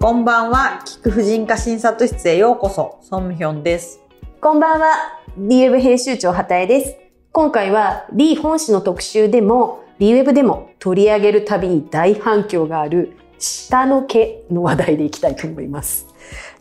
[0.00, 3.98] こんばんは、菊婦人科診察室へようこそ、ソンヒョンです。
[4.40, 4.94] こんばんは、
[5.36, 6.96] リーウェブ編集長畑江です。
[7.32, 16.06] 今回はリー本誌の特集でも、リーウェブでも取り上げるたびに大反響がある下の毛の話題でいきたいと思います。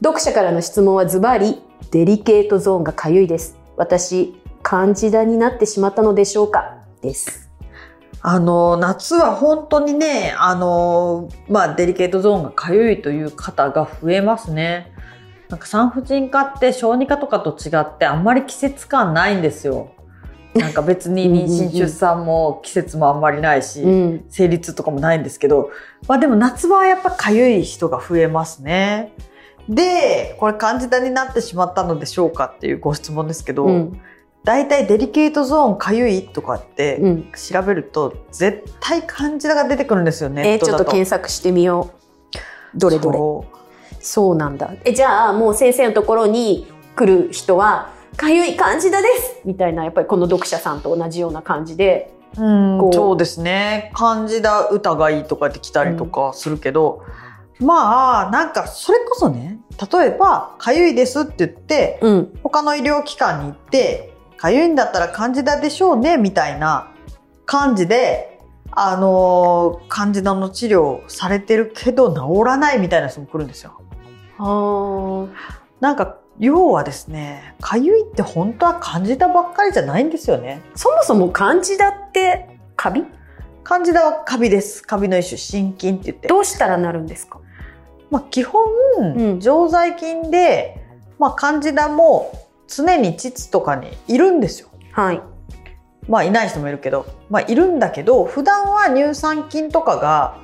[0.04, 1.62] 読者からの質問はズバリ、
[1.92, 3.56] デリケートゾーンがかゆいです。
[3.76, 4.34] 私、
[4.64, 6.78] カンジダになってしまったのでしょうか？
[7.04, 7.47] です。
[8.22, 14.92] あの、夏は本当にね、あの、まあ、デリケートゾーンがかゆいという方が増えますね。
[15.50, 19.92] なんか産婦人科って小児科とかと違ってあんまり季節感ないんですよ。
[20.56, 24.26] なんか別に妊娠出産も季節もあんまりないし、うん。
[24.30, 25.70] 生理痛とかもないんですけど、
[26.08, 29.14] まあでも夏場はやっぱかゆい人が増えますね。
[29.70, 34.02] で、これカンジダになってしまったのでしょうかっていうご質問ですけど、うん。
[34.48, 37.32] 大体デリケートゾーンかゆいとかってうん。
[37.34, 40.54] 調べると絶対カンジダが出てくるんですよね。
[40.54, 41.92] えーちょっと検索してみよ
[42.74, 42.78] う。
[42.78, 43.20] どれどれ。
[44.00, 44.74] そうなんだ。
[44.86, 52.14] え、じゃあもう先生のところに来る人は、かゆい感じだですみたいな、やっぱりこの読者さんと同じような感じで。
[52.38, 53.92] うんそうですね。
[53.96, 57.04] カンジダ歌がいいとかって来たりとかするけど、
[57.60, 59.60] まあ、なんかそれこそね、
[59.92, 62.40] 例えば、かゆいですって言って、うん。
[62.44, 66.92] 他の医療機関に行って、かゆいんだったらカンジダでしょうね、みたいな
[67.46, 68.40] 感じで、
[68.72, 73.82] あのー、カンジダの治療されてるけど治らないみたいな人も来るんですよ。
[74.38, 75.28] は
[75.80, 80.62] なんか、要はですね、かゆいって本当はカンジダばっかりじゃないんですよね。
[80.76, 83.04] そもそも漢字だってカビ？
[83.64, 84.84] カンジダはカビです。
[84.84, 86.28] カビの一種、心筋って言って。
[86.28, 87.40] どうしたらなるんですか？
[88.12, 88.64] まあ、基本、
[89.00, 90.80] うん常在菌で、
[91.18, 92.32] まあ、カンジダも
[92.68, 94.70] 常に膣とかにいるんですよ。
[94.92, 95.22] はい。
[96.08, 100.38] まあいない人もいるけど、まあいるんだけど、普段は乳酸菌とかが、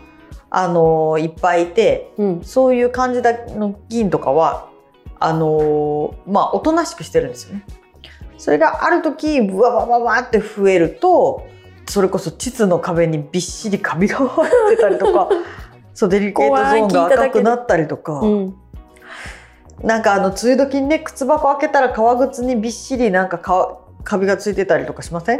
[0.49, 2.43] あのいっぱいいて、うん。
[2.43, 4.69] そういう感じだの菌とかは、
[5.19, 7.65] あのまあおとなしくしてるんですよね。
[8.37, 11.47] それがある時、ブワワワワって増えると、
[11.87, 15.29] それこそ膣の壁にびっしりカビが生えてたりとか、
[15.93, 18.55] そう、デリケートゾーンが赤くなったりとか、うん。
[19.81, 25.39] なんかあの、梅雨時にね、靴箱開けたら革靴にびっしりなんかかカビがついてたりとかしません？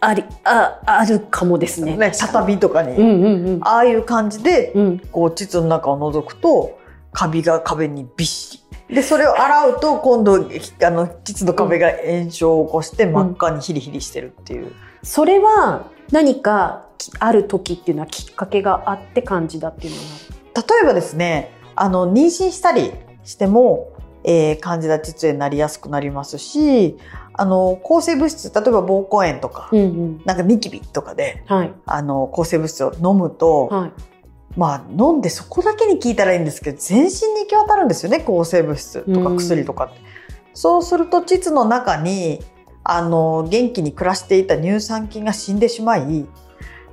[0.00, 1.96] あり、あ、あるかもですね。
[1.96, 2.96] ね、畳とかに。
[2.96, 3.60] うんうんうん。
[3.62, 4.98] ああいう感じで、うん。
[4.98, 6.78] こう、膣の中を覗くと、
[7.12, 8.94] カビが壁にびっしり。
[8.94, 14.72] で、それを洗うと、今度、あの、膣の壁が炎症を起こして、真っ赤にヒリヒリしてるっていう。
[15.02, 20.64] それは何かきある時っていうのはきっかけがあって感じだっていうのは？
[20.66, 22.92] 例えばですね、あの、妊娠したり
[23.24, 23.88] しても、
[24.24, 26.98] えー、カンジダ膣炎になりやすくなりますし、
[27.32, 30.22] あの、抗生物質、例えば膀胱炎とか、うんうん。
[30.24, 31.72] なんかニキビとかで、はい。
[31.86, 33.92] あの、抗生物質を飲むと、はい。
[34.56, 40.00] まあ、飲んでそこだけに効いたらいいんですけど、全身に行き渡るんですよね、抗生物質とかうん薬とかって。
[40.52, 42.42] そうすると、膣の中に、
[42.82, 46.26] あの、元気に暮らしていた乳酸菌が死んでしまい、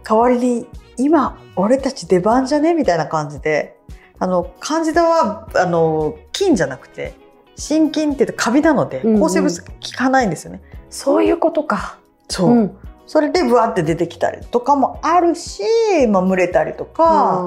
[0.03, 0.67] 代わりに、
[0.97, 2.73] 今、俺たち出番じゃね？
[2.73, 3.76] みたいな感じで、
[4.19, 7.13] あの、カンジダは、あの、菌じゃなくて、
[7.55, 10.61] 心筋ってカビなので、うんうん抗生物質効かないんですよね。
[10.89, 11.97] そういうことか。
[12.29, 12.51] そう。
[12.51, 12.77] うん。
[13.05, 15.63] それでブワって出てきたりとかもあるし、
[16.09, 17.43] まあ、蒸れたりとか、あ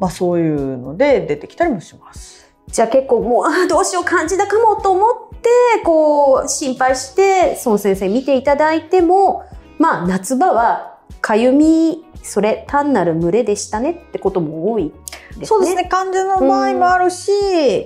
[0.00, 2.52] まあそういうので出てきたりもします。
[2.68, 5.50] じゃあ結構もう、あーどうしよう感じだかもと思って、
[5.84, 9.44] こう、心配して、孫先生見ていただいても、
[9.78, 14.92] まあ夏場は、かゆみ、それ単なる群れでしたねってことも多い
[15.38, 15.46] ね。
[15.46, 15.84] そうですね。
[15.84, 17.30] 患者の場合もあるし、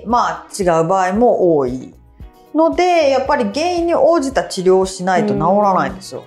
[0.05, 1.93] まあ違う場合も多い。
[2.53, 6.23] ので、やっぱり原因に応じた治療をしないと治らないんですよ。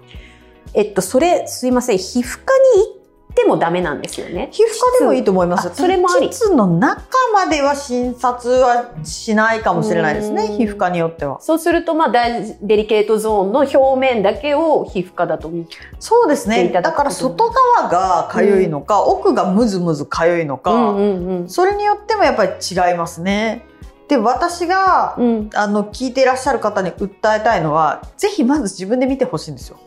[0.74, 2.99] えっと、それ、すいません、皮膚科に行っ
[3.40, 4.48] てもダメなんですよね。
[4.52, 5.68] 皮膚科でもいいと思います。
[5.68, 7.02] あそれもあり膣の中
[7.32, 10.44] までは診察はしないかもしれないですね。
[10.44, 11.40] うん皮膚科によっては。
[11.40, 15.66] そうすると、まあ、大デリケートゾーンの表面だけを皮膚科だと見
[15.98, 16.68] そうですね。
[16.68, 21.48] だから外側が痒いのか、奥がムズムズ痒いのか、うんうんうん。
[21.48, 23.64] それによってもやっぱり違いますね。
[24.08, 25.50] で、私が、うん。
[25.54, 29.78] あの、聞いていらっしゃる方に訴えたいのは、ぜひまず自分で見てほしいんですよ。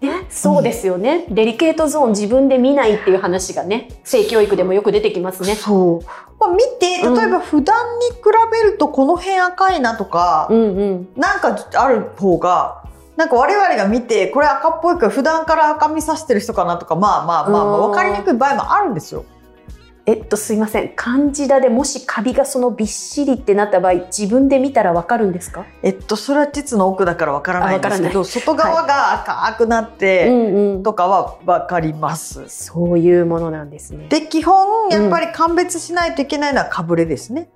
[0.00, 5.54] ね、そうですよね、デリケートゾーン自分で見ないっていう話がね、性教育でもよく出てきますね。
[5.54, 6.06] そう。
[6.38, 8.16] まあ、見て、例えば普段に比
[8.50, 11.08] べるとこの辺赤いなとか、うんうん。
[11.16, 12.84] なんかある方が、
[13.16, 19.26] なんか我々が見て、これ赤っぽいから普段から赤みさしてる人かなとか、まあまあまあ、まあ、うん分かりにくい場合もあるんですよ。
[20.06, 20.92] えっと、すいません。
[20.96, 25.64] カンジダでもしカビがそのびっしりってなった場合、自分で見たらわかるんですか？
[25.82, 30.82] えっと、それは膣の奥だからわからないんですけど、 外側が赤くなって、んうん。
[30.82, 32.44] とかはわかります。
[32.48, 34.06] そういうものなんですね。
[34.08, 37.50] で、基本、やっぱり鑑別しないといけないのはかぶれですね。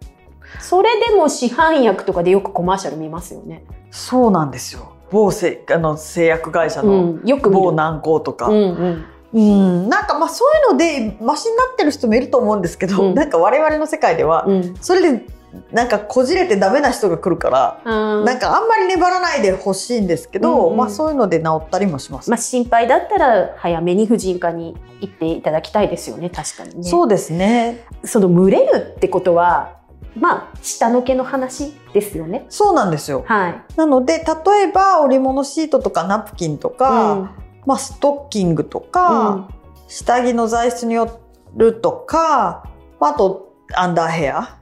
[0.60, 3.64] それでも市販薬とかでよくコマーシャル見ますよね。
[3.90, 4.92] そうなんですよ。
[5.10, 7.14] 某せあの製薬会社うの。
[7.50, 8.48] 某軟膏とか。
[8.48, 9.04] うんうん。
[9.34, 14.76] うん、なんかまあそういうのでマシになってる人もいると思うんですけど、うんなんか我々の世界では、うん。
[14.80, 15.26] それで
[15.72, 22.30] なんかこじれてダメな人が来るから、あなんかあんまり粘らないでほしいんですけど、うんうんまあそういうので治ったりもします。
[22.30, 26.30] まあ心配だったら早めに婦人科に行っていただきたいですよね。
[26.30, 26.82] 確かにね。
[26.84, 27.84] そうですね。
[28.04, 29.78] その群れるってことは、
[30.16, 32.46] まあ下の毛の話ですよね。
[32.48, 33.24] そうなんですよ。
[33.26, 33.64] はい。
[33.76, 37.30] なので例えば織物シートとかナプキンとか、うん
[37.66, 39.48] まあストッキングとか、
[39.88, 41.20] 下着の材質によ
[41.56, 42.70] るとか、
[43.00, 44.58] あとアンダーヘア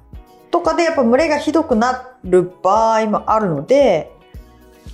[0.50, 4.12] とかでやっぱ蒸れがひどくなる場合もあるので、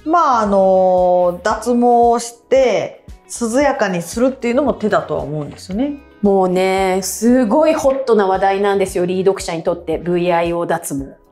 [0.05, 3.05] まああの、脱毛して
[3.41, 5.99] 涼やかにするっていうのも手だとは思うんですよね。
[6.23, 11.28] もうね、すごいホットな話題なんですよ、リー読者にとって VIO 脱毛。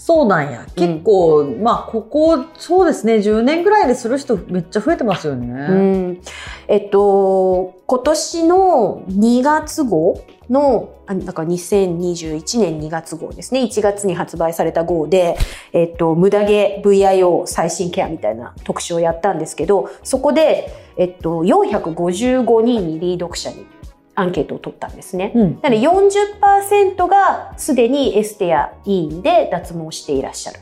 [0.00, 0.66] あ、そうなんや。
[0.74, 5.46] 結構、まあここ、そうですね、10年ぐらいでする人めっちゃ増えてますよね。
[5.48, 6.20] うん。
[6.68, 13.62] えっと、今年の2月号の、あなんか2021年2月号ですね。
[13.62, 15.36] 1月に発売された号で、
[15.72, 23.66] えっと、無駄毛 VIO 最新ケアみたいな特集をやったんですけど、そこで、えっと、455人にリー読者に
[24.14, 25.32] アンケートを取ったんですね。
[25.34, 25.60] うん。
[25.62, 30.60] なので40%がすでにエステや医院で脱毛していらっしゃる。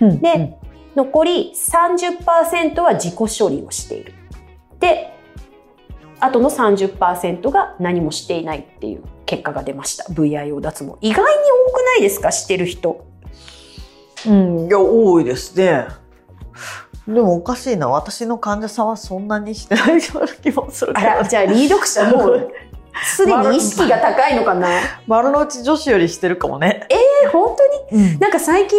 [0.00, 0.58] うんで、
[0.96, 4.14] 残り30%は自己処理をしている。
[4.80, 5.12] で、
[6.18, 10.04] あとの30%が何もしていないっていう結果が出ました。
[10.12, 10.94] VIO 脱毛。
[11.00, 12.32] 意外に多くないですか？
[12.32, 13.06] してる人。
[14.26, 15.86] うん、いや、多いですね。
[17.06, 17.88] でもおかしいな。
[17.88, 22.50] 私の患者さんはそんなにしてないような気もするけどあら、じゃあリー読者もう
[23.04, 24.68] すでに意識が高いのかな？
[25.06, 26.86] 丸の内女子よりしてるかもね。
[26.90, 27.56] え、本
[27.90, 28.02] 当に？
[28.12, 28.18] うん。
[28.18, 28.78] なんか最近、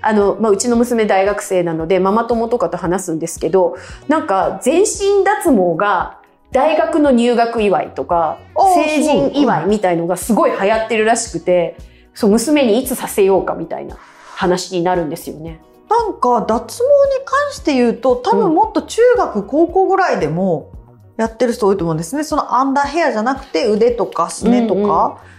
[0.00, 3.76] あの、まあ、うちの娘大学生なので、ママ友とかと話すんですけど、
[4.08, 6.18] なんか全身脱毛が
[6.52, 8.38] 大学の入学祝いとか、
[8.74, 11.76] 成人祝いみたいのがすごい流行ってるらしくて、
[12.14, 13.96] そう、娘にいつさせようかみたいな
[14.34, 15.60] 話になるんですよね。
[15.88, 16.84] なんか脱毛
[17.18, 20.70] に関して言うと多分もっと中学、高校ぐらいでも
[21.16, 22.24] やってる人多いと思うんですね。
[22.24, 24.86] そのアンダーヘアじゃなくて腕とかすねとか、うんう
[25.30, 25.34] ん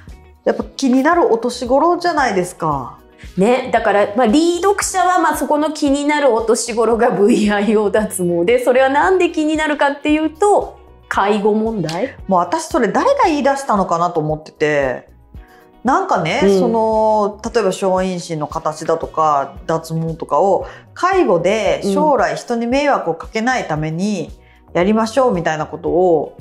[0.46, 3.00] やっぱ気になるお年頃じゃないですか。
[3.36, 3.72] ね。
[3.74, 10.80] だから、まあ、リー読者は、まあ、そこの気になるお年頃が VIO 脱毛で、それはなんで気になるかっていうと、
[11.10, 12.16] 介護問題？
[12.28, 15.10] もう私それ誰が言い出したのかなと思ってて。
[15.84, 24.32] なんかね、うんその例えば小陰唇の形だとか脱毛とかを介護で将来人に迷惑をかけないために
[24.76, 26.38] やりましょうみたいなことを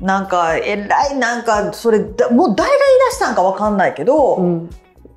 [0.00, 4.70] なんかえらいなんかそれだもう誰が言い出したんかわかんないけど、うん。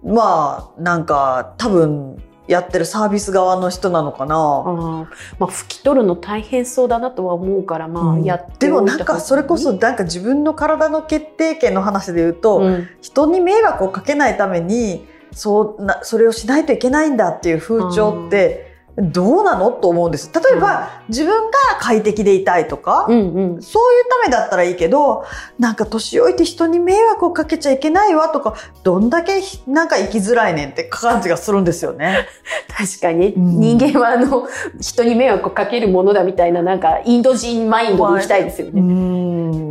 [0.03, 4.35] まあなんか多分やってるサービス側の人なのかな。
[4.35, 5.05] あー。
[5.39, 8.23] まあ、拭き取るの大変そうだなとは思うから、まあ、うん。
[8.23, 12.87] やってでもおいた方がなんかそれこそなんか自分の体の決定権の話で言うと、うん。
[13.01, 19.71] 人に迷惑をかけないためにそうなそれをしないといけないんだっていう風潮ってどうなの？
[19.71, 20.29] と思うんです。
[20.33, 23.61] 例えば、自分が快適でいたいとか、うんうん。
[23.61, 25.25] そういうためだったらいいけど
[25.57, 32.27] なんか年老いて人に迷惑をかけちゃいけないわとかどんだけひなんか生きづらいねんって感じがするんですよね。
[32.69, 33.59] 確かに、うん。
[33.59, 34.47] 人間はあの
[34.79, 38.81] 人に迷惑をかけるものだみたいななんかインド人マインドでいきたいですようね。
[38.81, 39.62] ん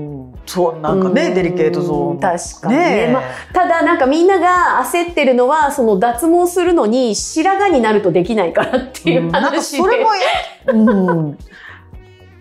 [0.45, 1.35] そうなんかね、うん。
[1.35, 2.19] デリケートゾーン。
[2.19, 2.81] 確かにね。
[2.81, 3.13] ねえ。
[3.13, 3.23] まあ
[3.53, 10.11] ただなんかみんなが焦ってるのはその脱毛するのに白髪になるとできないからっていううんなんか話で、それも、
[10.67, 11.39] うん、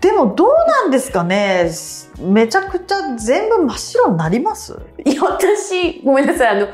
[0.01, 1.69] でもどうなんですかね。
[2.19, 4.77] めちゃくちゃ全部真っ白になります？
[5.05, 6.57] いや私ごめんなさい。
[6.57, 6.67] あの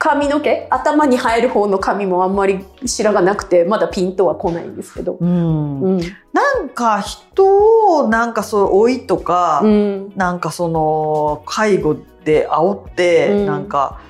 [0.00, 0.66] 髪の毛？
[0.70, 5.18] 頭に生える方の髪もあんまり白がなくてまだピンとは来ないんですけど。
[5.20, 5.80] うん。
[5.82, 6.00] うん。
[6.32, 10.12] なんか人をなんかそう老いとか、うん。
[10.16, 13.46] なんかその介護で煽って、うん。
[13.46, 14.00] なんか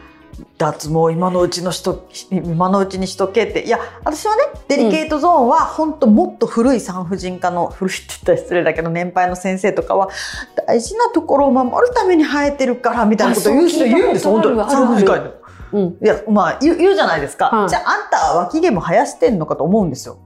[0.58, 3.64] 脱毛今のうちのしと今のうちにしとけって。
[3.64, 10.08] いや私はねデリケートゾーンは本当もっと古い産婦人科の 古いって言ったら失礼だけど年配の先生とかは
[10.68, 14.60] 大事なところを守るために生えてるからみたいなことを言う人あそう言うんです本当に。
[14.70, 15.39] 産婦人科に。
[15.72, 15.98] うん。
[16.02, 17.68] いやまあ言う言うじゃないですか、はい。
[17.68, 20.18] じゃああんたは脇毛も生やしてんのかと思うんですよ。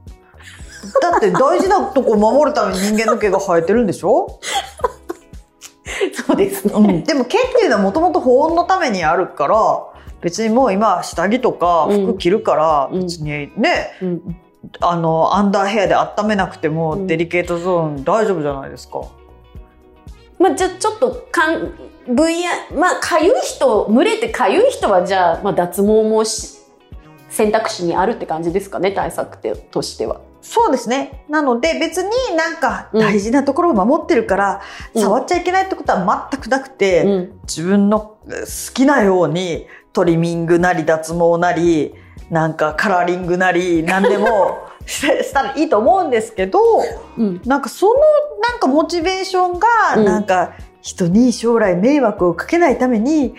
[1.01, 4.39] だって大事なとこ守るために人間の毛が生えてるんでしょ？
[6.13, 6.75] そそうですね。
[6.75, 9.57] うん、でも毛っていうのはもともと保温のためにあるから
[10.21, 13.03] 別にもう今下着とか服着るからうん。
[13.03, 14.37] 別にね、うん。
[14.81, 16.75] あのアンダーヘアで温めなくてうん。
[16.75, 19.03] もデリケートゾーン大丈夫じゃないですか。
[20.39, 21.73] まあ、じゃあちょっとかん
[22.07, 26.59] VR まあかゆい人蒸れてかゆい人はじゃあ、まあ、脱毛もし
[27.31, 29.39] 選択肢にあるって感じですかね対策
[29.71, 30.21] としては。
[30.41, 31.25] そうですね。
[31.31, 34.63] なので別になんかうん大事なところを守ってるから、
[34.95, 38.19] うん触っちゃいけないってことは全くなくて、うん自分の好
[38.75, 41.95] きなようにトリミングなり脱毛なり
[42.35, 46.61] なんかカラーリングなり何でも したらいいと思うんですけど
[47.17, 47.95] うんなんかその
[48.51, 50.51] なんかモチベーションがうんなんか
[50.83, 53.35] 人に将来迷惑をかけないために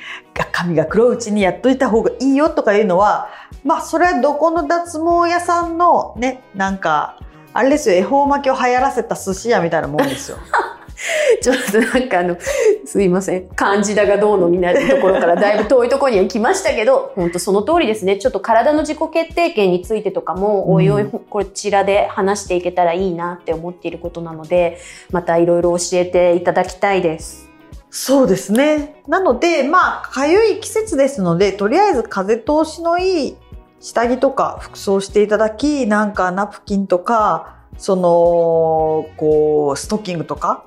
[0.51, 3.27] 髪が黒いうちにやっといた方がいいよとかいうのは
[3.65, 7.17] まあそれはどこの脱毛屋さんのねなんか
[7.53, 10.37] あれですよ恵方巻きを流行らせた寿司屋みたいなもんですよ。
[11.41, 12.37] ちょっとなんかあの、
[12.85, 13.47] すいません。
[13.49, 18.17] 漢字だがどうのみたいなところからだいぶ遠いところには来ましたけど、本当その通りですね。
[18.17, 24.77] ちょっと体の自己決定権についてとかも、おいおいこちらで話していけたらいいなって思っていることなので、
[25.11, 27.49] またいろいろ教えていただきたいです。
[27.89, 29.01] そうですね。
[29.07, 33.37] なので、まあ、かゆい季節ですので、とりあえず風通しのいい
[33.79, 40.65] 下着とか服装していただき、なんかナプキンとか、その、こう、ストッキングとか、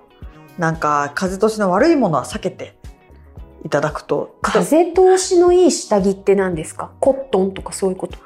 [0.58, 2.76] なんか風通しの悪いものは避けて
[3.64, 4.36] いただくと。
[4.42, 6.90] 風通しのいい下着って何ですか？
[7.00, 8.18] コットンとかそういうこと？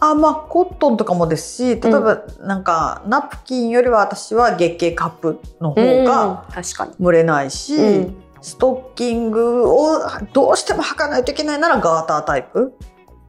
[0.00, 6.94] あ、まあ、コットンとかもですし、例えば、なんか、ナプキンよりは私は月経カップの方がうん確かに。
[6.98, 9.98] 蒸れないし、うんストッキングを
[10.32, 12.72] どうしても履かないといけないならガータータイプ。